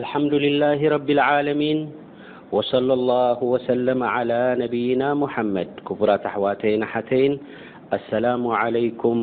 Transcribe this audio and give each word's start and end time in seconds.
الحمد 0.00 0.34
لله 0.34 0.80
رب 0.88 1.10
العالمين 1.10 1.78
وصلى 2.52 2.92
الله 2.92 3.38
وسلم 3.44 4.02
على 4.16 4.56
نبينا 4.62 5.08
محمድ 5.22 5.68
كفرةحوتي 5.88 6.74
تي 7.08 7.38
السلام 7.96 8.42
عليكم 8.62 9.16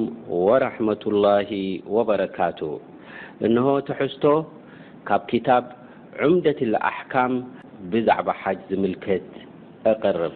ورحمة 0.47 1.03
الله 1.11 1.49
وبركه 1.95 2.61
نه 3.55 3.67
تحست 3.89 4.25
ካብ 5.07 5.21
كتب 5.33 5.63
عمدة 6.21 6.59
الأحكم 6.69 7.31
بዛعب 7.91 8.27
حج 8.41 8.67
ملكت 8.83 9.27
اقرب 9.93 10.35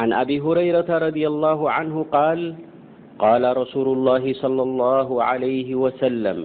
عن 0.00 0.08
أبي 0.22 0.36
هريرة 0.46 0.88
رضي 1.06 1.24
الله 1.32 1.60
عنه 1.76 1.94
قال 2.16 2.40
قال 3.24 3.42
رسول 3.62 3.88
الله 3.96 4.22
صلى 4.42 4.62
الله 4.68 5.08
عليه 5.24 5.68
وسلم 5.74 6.38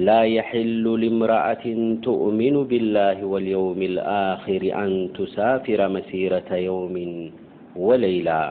لا 0.00 0.22
يحل 0.24 0.86
لامرأة 1.00 1.66
تؤمن 2.02 2.54
بالله 2.64 3.16
واليوم 3.24 3.80
الآخر 3.92 4.60
أن 4.84 5.08
تسافر 5.18 5.80
مسيرة 5.88 6.50
يوم 6.68 6.94
وليلى 7.76 8.44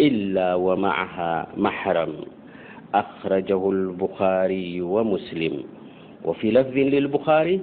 إلا 0.00 0.48
ومعها 0.54 1.32
محرم 1.56 2.12
أخرجه 2.94 3.62
البخاري 3.70 4.80
ومسلم 4.82 5.54
وفي 6.24 6.46
لفظ 6.50 6.76
للبخاري 6.76 7.60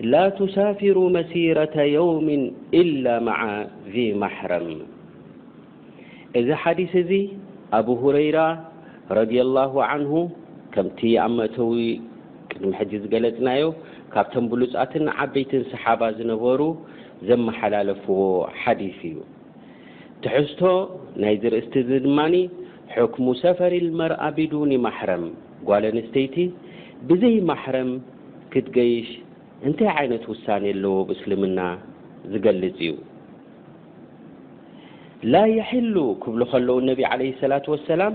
لا 0.00 0.24
تسافر 0.28 0.96
مسيرة 0.98 1.76
يوم 1.82 2.28
إلا 2.74 3.14
مع 3.20 3.66
ذي 3.92 4.14
محرم 4.14 4.66
اذ 6.36 6.46
حديث 6.54 6.92
زي 7.08 7.22
أبو 7.72 7.92
هريرة 8.10 8.48
رضي 9.10 9.38
الله 9.42 9.72
عنه 9.84 10.30
كمت 10.72 11.00
أمتو 11.04 11.72
ቅድሚ 12.52 12.70
ሕዚ 12.80 12.92
ዝገለፅናዮ 13.02 13.64
ካብቶም 14.12 14.46
ብሉፃትን 14.52 15.04
ዓበይትን 15.24 15.62
ሰሓባ 15.72 16.00
ዝነበሩ 16.18 16.60
ዘመሓላለፍዎ 17.28 18.16
ሓዲስ 18.62 18.96
እዩ 19.08 19.16
ትሕዝቶ 20.24 20.60
ናይዝ 21.22 21.42
ርእስቲ 21.54 21.74
ድማ 22.04 22.18
ሕክሙ 22.96 23.26
ሰፈሪ 23.42 23.74
ልመርኣቢዱኒ 23.86 24.72
ማሕረም 24.86 25.24
ጓል 25.68 25.84
ኣንስተይቲ 25.92 26.36
ብዘይ 27.08 27.36
ማሕረም 27.50 27.90
ክትገይሽ 28.52 29.08
እንታይ 29.68 29.88
ዓይነት 30.00 30.24
ውሳኒ 30.32 30.64
ኣለዎ 30.74 30.94
እስልምና 31.14 31.60
ዝገልፅ 32.32 32.76
እዩ 32.86 32.92
ላ 35.32 35.40
የሕሉ 35.56 35.96
ክብሉ 36.22 36.40
ከለዉ 36.52 36.76
ነቢ 36.90 37.00
ዓለ 37.12 37.20
ሰላት 37.42 37.66
ወሰላም 37.74 38.14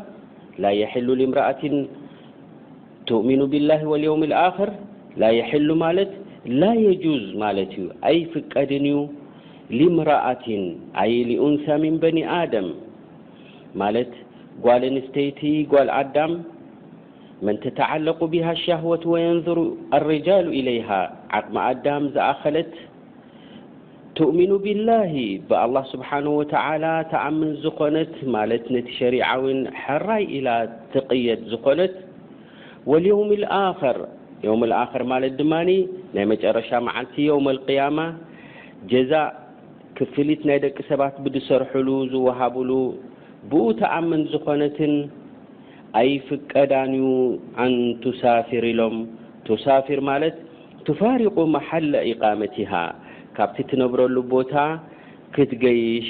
ላ 0.64 0.72
የሕሉ 0.82 1.08
ምራእትን 1.32 1.76
تؤمن 3.12 3.42
بالله 3.52 3.88
واليوم 3.88 4.22
الآخر 4.30 4.70
لا 5.22 5.30
يحل 5.40 5.70
لا 6.62 6.72
يجوز 6.88 7.24
يفቀድ 8.20 8.72
لمرأة 9.80 10.48
ي 11.12 11.14
لأنثى 11.30 11.76
من 11.86 11.94
بن 12.04 12.18
دم 12.54 12.68
ጓل 14.66 14.84
نسተيቲ 14.98 15.40
ጓل 15.74 15.90
أ 16.02 16.04
من 17.46 17.56
تتعلق 17.66 18.20
بها 18.34 18.52
الشهوة 18.58 19.04
وينظر 19.14 19.58
الرجال 19.98 20.46
إليها 20.60 21.02
عقم 21.36 21.56
ألت 21.70 22.76
تؤمن 24.20 24.52
بالله 24.66 25.14
بالله 25.50 25.84
سبحانه 25.94 26.32
وتعلى 26.40 26.94
ተعمن 27.14 27.50
ዝኮنت 27.64 28.12
نت 28.76 28.88
شرعو 29.00 29.44
حራይ 29.84 30.24
إل 30.38 30.48
تقيد 30.96 31.40
ዝኮ 31.54 31.66
ወም 32.92 33.30
ኣር 33.62 33.98
ም 34.60 34.66
ኣር 34.94 35.04
ማለት 35.12 35.34
ድማ 35.40 35.54
ናይ 35.70 36.26
መጨረሻ 36.32 36.70
ማዓልቲ 36.88 37.16
ዮውም 37.30 37.48
ልقያማ 37.58 38.00
ጀዛ 38.92 39.12
ክፍሊት 39.98 40.42
ናይ 40.50 40.58
ደቂ 40.66 40.78
ሰባት 40.90 41.16
ብድሰርሐሉ 41.24 41.88
ዝወሃብሉ 42.12 42.72
ብኡ 43.52 43.64
ተኣምን 43.80 44.22
ዝኾነትን 44.34 44.94
ኣይፍቀዳን 46.02 46.94
ኣንትሳፊር 47.66 48.64
ኢሎም 48.72 48.98
ትሳፊር 49.48 50.00
ማለት 50.12 50.38
ትፋሪق 50.90 51.38
መሓለ 51.56 51.92
ኢቃመቲሃ 52.14 52.72
ካብቲ 53.38 53.58
ትነብረሉ 53.72 54.16
ቦታ 54.34 54.54
ክትገይሽ 55.36 56.10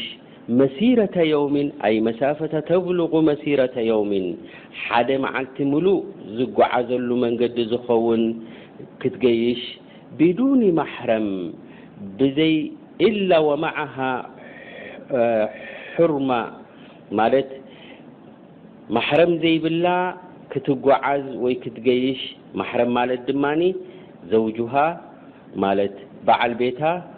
መሲረة 0.59 1.17
ም 1.53 1.61
ኣይ 1.87 1.95
መሳፈة 2.07 2.51
ተብلغ 2.67 3.11
መሲረة 3.29 3.75
የውምን 3.87 4.25
ሓደ 4.83 5.09
መዓልቲ 5.23 5.57
ሙሉእ 5.71 5.97
ዝጓዓዘሉ 6.37 7.07
መንገዲ 7.23 7.57
ዝኸውን 7.71 8.23
ክትገይሽ 9.01 9.61
ብدن 10.19 10.61
ማحረም 10.79 11.27
ይ 12.51 12.53
إላ 13.07 13.31
ወማعه 13.47 13.97
ር 16.09 16.13
ማ 16.29 16.31
ማحረም 18.95 19.31
ዘይብላ 19.43 19.85
ክትጓዓዝ 20.51 21.25
ወይ 21.43 21.55
ክትገይሽ 21.65 22.21
ማ 22.59 22.63
ማ 22.95 23.05
ድማ 23.27 23.43
ዘوሃ 24.31 24.73
ማት 25.63 25.97
በዓል 26.27 26.53
ቤታ 26.63 26.81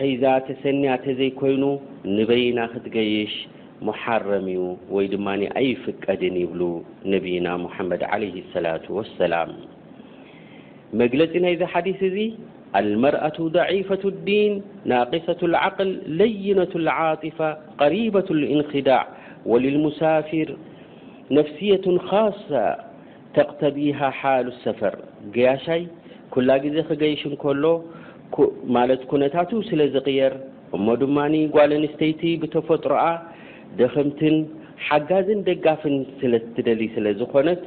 ሒዛ 0.00 0.24
ተሰኒያ 0.48 0.90
ዘይኮይኑ 1.20 1.64
ንበይና 2.16 2.58
ክትገይሽ 2.72 3.32
محረም 3.86 4.46
እዩ 4.52 4.60
ወይ 4.94 5.06
ድማ 5.12 5.26
ኣይفቀድን 5.60 6.34
ይብل 6.42 6.60
نيና 7.12 7.46
محድ 7.64 8.02
عل 8.10 8.22
لصلة 8.36 8.84
ولسل 8.96 9.34
መለፂ 10.98 11.22
ዚ 11.60 11.62
ዲث 11.86 12.00
እ 12.22 12.26
المرأة 12.82 13.38
ضعيفة 13.58 14.02
الዲيን 14.12 14.52
ناقصة 14.92 15.40
العقل 15.50 15.88
ለይነة 16.20 16.72
العطفة 16.82 17.48
قሪيبة 17.80 18.28
الانዳع 18.36 19.02
وللمسفር 19.50 20.48
نفية 21.36 21.86
خصة 22.08 22.66
ተقተቢه 23.36 24.00
حل 24.18 24.46
الሰፈር 24.54 24.94
ያይ 25.44 25.82
ላ 26.48 26.52
ዜ 26.74 26.76
ክገሽ 26.88 27.20
ሎ 27.64 27.66
ማለት 28.76 29.02
ኩነታት 29.12 29.50
ስለ 29.70 29.80
ዝቅየር 29.94 30.32
እሞ 30.76 30.86
ድማ 31.02 31.18
ጓል 31.54 31.72
ኣንስተይቲ 31.78 32.22
ብተፈጥሮኣ 32.42 33.04
ደክምትን 33.78 34.36
ሓጋዝን 34.86 35.40
ደጋፍን 35.48 35.94
ስለትደሊ 36.20 36.80
ስለ 36.96 37.06
ዝኮነት 37.20 37.62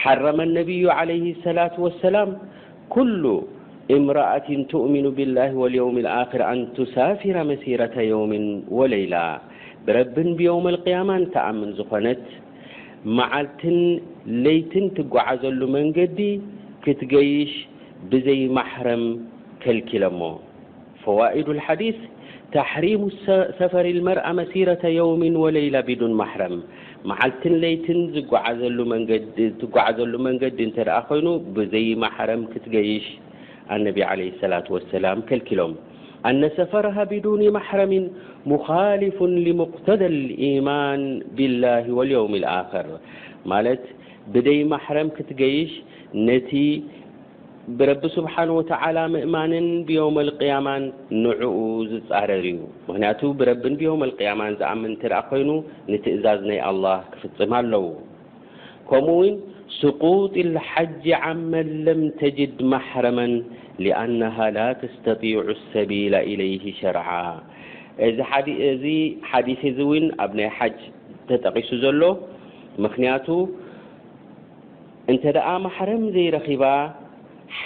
ሓረመ 0.00 0.38
ኣነብዩ 0.48 0.80
ለ 1.08 1.14
ሰላት 1.46 1.74
ወሰላም 1.84 2.30
ኩሉ 2.94 3.24
እምራኣትን 3.96 4.60
ትእሚኑ 4.70 5.04
ብላ 5.18 5.36
ወልዮውም 5.60 5.96
ልኣክር 6.06 6.42
ኣንትሳፊራ 6.54 7.36
መሲረ 7.50 7.80
የውምን 8.10 8.44
ወሌይላ 8.78 9.14
ብረብን 9.86 10.28
ብየውም 10.38 10.66
ልቅያማ 10.74 11.10
ንተኣምን 11.22 11.70
ዝኾነት 11.78 12.24
መዓልትን 13.18 13.78
ለይትን 14.44 14.86
ትጓዓዘሉ 14.98 15.60
መንገዲ 15.76 16.20
ክትገይሽ 16.84 17.52
ብዘይማሕረም 18.12 19.04
فوائد 19.60 21.48
الحيث 21.48 21.96
تحريم 22.60 23.02
سفر 23.60 23.84
المرأ 23.96 24.24
مسيرة 24.40 24.82
يوم 25.00 25.22
وليل 25.44 25.74
بدون 25.82 26.12
محرم 26.22 26.54
معلت 27.04 27.42
ليت 27.62 27.86
عل 28.46 28.78
من 28.92 29.00
ن 31.26 31.28
بي 31.74 31.86
محرم 32.04 32.40
تش 32.52 32.66
نبي 33.86 34.02
علي 34.10 34.28
للاة 34.42 34.68
وسلام 34.74 35.18
لك 35.38 35.50
أن 36.30 36.42
سفرها 36.58 37.02
بدون 37.14 37.40
محرم 37.58 37.92
مخالف 38.52 39.18
لمقتدى 39.46 40.06
الإيمان 40.14 40.98
بالله 41.36 41.84
واليوم 41.96 42.32
الخر 42.42 42.88
بي 44.44 44.56
محرم 44.72 45.08
تش 45.08 45.70
ረ 47.88 47.92
ስሓ 48.14 48.34
ምእማንን 49.14 49.64
ብم 49.88 50.16
اያማ 50.26 50.68
ንኡ 51.22 51.40
ዝፃረር 51.90 52.44
ዩ 52.54 52.56
ብ 53.38 53.40
ያማ 54.28 54.40
ዝኣምን 54.60 54.92
ኮይኑ 55.30 55.48
ትእዛዝ 56.04 56.40
ናይ 56.50 56.60
ኣ 56.70 56.92
ክፍፅም 57.12 57.52
ኣለዉ 57.58 57.84
ከኡ 58.90 59.08
ውን 59.18 59.32
ስقط 59.80 60.34
ሓጅ 60.70 61.04
ዓመን 61.22 61.68
ለም 61.88 62.00
ተጅድ 62.20 62.58
ማحረመን 62.74 63.32
ኣ 64.02 64.46
ላ 64.56 64.64
ስع 65.04 65.14
ሰ 65.72 65.82
ይ 65.92 66.54
ሸር 66.80 66.96
እዚ 68.70 68.84
ሓዲ 69.30 69.50
ኣብ 70.26 70.32
ሓ 70.58 70.70
ተጠቂሱ 71.30 71.70
ዘሎ 71.84 72.02
ክቱ 72.96 73.28
እ 75.14 75.18
ማረ 75.76 75.88
ዘይባ 76.46 76.64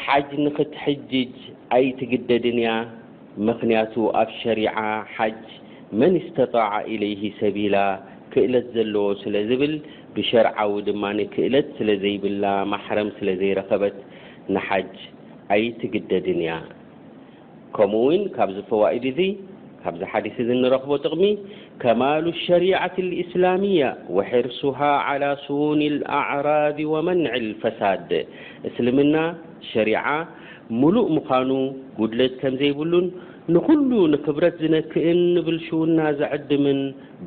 ሓጅ 0.03 0.31
ንክትሕጅጅ 0.47 1.35
ኣይትግደድንያ 1.77 2.69
ምክንያቱ 3.49 3.95
ኣብ 4.21 4.29
ሸሪዓ 4.43 4.77
ሓጅ 5.17 5.41
መን 6.01 6.15
ስተጣዕ 6.27 6.71
ኢለይህ 6.95 7.23
ሰቢላ 7.41 7.77
ክእለት 8.33 8.67
ዘለዎ 8.77 9.03
ስለዝብል 9.23 9.75
ብሸርዓዊ 10.17 10.75
ድማ 10.89 11.05
ንክእለት 11.19 11.69
ስለ 11.79 11.89
ዘይብላ 12.03 12.45
ማሕረም 12.73 13.09
ስለዘይረከበት 13.19 13.97
ንሓጅ 14.55 14.95
ኣይትግደድንእያ 15.57 16.53
ከምኡ 17.77 18.01
ውን 18.09 18.23
ካብዚ 18.37 18.59
ፈዋኢድ 18.71 19.05
እዙ 19.11 19.21
ካዚ 19.85 20.01
ሓዲث 20.13 20.37
ንረክቦ 20.63 20.91
ጥቕሚ 21.05 21.23
كማل 21.83 22.25
الشሪيعة 22.37 22.97
الإسلامية 23.07 23.89
وحርسه 24.17 24.79
على 25.07 25.29
سን 25.47 25.81
الأعራض 25.93 26.79
وመንع 26.93 27.31
الفሳድ 27.45 28.11
እስልምና 28.69 29.15
شع 29.71 30.05
ሙሉእ 30.81 31.09
ምኑ 31.17 31.51
ጉድት 32.01 32.41
ዘይብሉን 32.61 33.07
ንኩሉ 33.55 33.91
ክብረት 34.25 34.57
ዝክእን 34.75 35.23
ብልشውና 35.47 35.99
ዝድም 36.21 36.65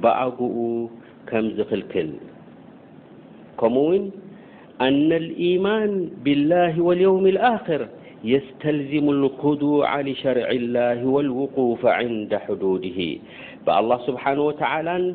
ብኣጉኡ 0.02 0.58
ከ 1.30 1.44
ዝልክል 1.58 2.10
ከውን 3.62 4.04
ن 4.94 5.12
اليمان 5.24 5.92
بلله 6.24 6.74
واليوم 6.88 7.26
اخር 7.56 7.82
ي 8.34 8.36
الضع 8.40 9.92
لشርع 10.08 10.50
ه 11.02 11.04
والوقፍ 11.16 11.84
ን 12.12 12.14
ድ 12.32 12.34
ብلله 13.68 13.98
سنه 14.06 14.42
و 14.48 14.50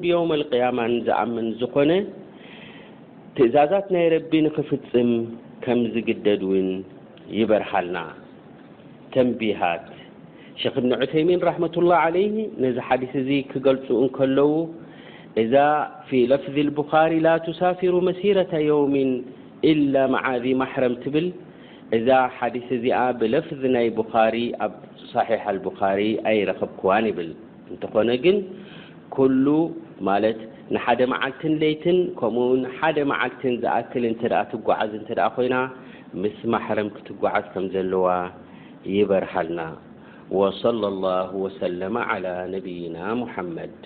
ብيوم 0.04 0.30
القيم 0.38 0.78
ዝኣምን 1.06 1.46
ዝኮነ 1.60 1.90
ትእዛዛት 3.36 3.86
ናይ 3.94 4.06
ረ 4.12 4.14
ክፍፅም 4.56 5.10
ከ 5.64 5.66
ዝግደድ 5.94 6.42
ይበርሃልና 7.38 7.96
ተንት 9.12 9.40
ሚን 11.28 11.38
ة 11.64 11.66
الله 11.82 11.98
عل 12.06 12.16
ዚ 12.76 12.78
ሓዲث 12.88 13.12
ክገልፁ 13.50 13.86
ከለዉ 14.16 14.50
إዛ 15.42 15.54
في 16.08 16.18
ለፍ 16.32 16.44
البሪ 16.66 17.12
ላ 17.26 17.28
تሳፊሩ 17.48 17.92
መሲيረة 18.08 18.52
يوም 18.70 18.94
إ 19.70 19.72
ዓذ 20.34 20.44
ማحረ 20.60 20.84
ብል 21.14 21.26
እዛ 21.96 22.08
ሓዲስ 22.38 22.66
እዚኣ 22.76 22.98
ብለፍዚ 23.20 23.62
ናይ 23.76 23.86
ብኻሪ 23.98 24.34
ኣብ 24.64 24.74
ሳሒሓ 25.12 25.42
ቡካሪ 25.64 26.00
ኣይረከብክዋን 26.30 27.04
ይብል 27.10 27.30
እንትኮነ 27.72 28.08
ግን 28.24 28.36
ኩሉ 29.14 29.46
ማለት 30.08 30.40
ንሓደ 30.74 31.00
መዓልትን 31.12 31.54
ሌይትን 31.62 31.98
ከምኡን 32.20 32.60
ሓደ 32.76 32.96
መዓልትን 33.12 33.54
ዝኣክል 33.62 34.04
እተ 34.10 34.22
ትጓዓዝ 34.52 34.92
እንተ 35.00 35.18
ኮይና 35.38 35.56
ምስ 36.22 36.38
ማሕረም 36.54 36.90
ክትጓዓዝ 36.98 37.44
ከም 37.54 37.66
ዘለዋ 37.74 38.06
ይበርሃልና 38.96 39.62
ወለ 40.40 40.84
ላ 41.02 41.06
ወሰለ 41.42 41.80
ነብይና 42.54 42.98
ሙሓመድ 43.24 43.76